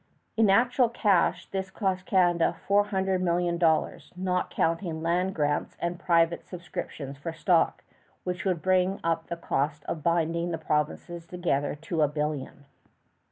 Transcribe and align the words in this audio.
In 0.35 0.49
actual 0.49 0.89
cash 0.89 1.45
this 1.51 1.69
cost 1.69 2.07
Canada 2.07 2.55
four 2.67 2.85
hundred 2.85 3.21
million 3.21 3.59
dollars, 3.59 4.11
not 4.15 4.49
counting 4.49 5.03
land 5.03 5.35
grants 5.35 5.77
and 5.79 5.99
private 5.99 6.43
subscriptions 6.43 7.19
for 7.19 7.31
stock, 7.31 7.83
which 8.23 8.43
would 8.43 8.63
bring 8.63 8.99
up 9.03 9.27
the 9.27 9.37
cost 9.37 9.83
of 9.85 10.01
binding 10.01 10.49
the 10.49 10.57
provinces 10.57 11.27
together 11.27 11.75
to 11.83 12.01
a 12.01 12.07
billion. 12.07 12.65